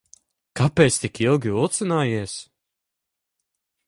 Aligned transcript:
Kāpēc 0.59 0.95
tik 1.03 1.19
ilgi 1.25 1.53
vilcinājies? 1.57 2.33